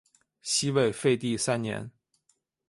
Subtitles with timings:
[0.41, 1.91] 西魏废帝三年。